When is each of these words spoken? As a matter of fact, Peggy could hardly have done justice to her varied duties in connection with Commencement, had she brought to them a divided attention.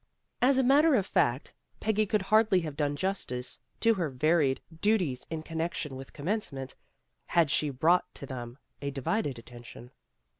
As 0.41 0.57
a 0.57 0.63
matter 0.63 0.95
of 0.95 1.05
fact, 1.05 1.53
Peggy 1.79 2.07
could 2.07 2.23
hardly 2.23 2.61
have 2.61 2.75
done 2.75 2.95
justice 2.95 3.59
to 3.81 3.93
her 3.93 4.09
varied 4.09 4.59
duties 4.81 5.27
in 5.29 5.43
connection 5.43 5.95
with 5.95 6.11
Commencement, 6.11 6.73
had 7.27 7.51
she 7.51 7.69
brought 7.69 8.11
to 8.15 8.25
them 8.25 8.57
a 8.81 8.89
divided 8.89 9.37
attention. 9.37 9.91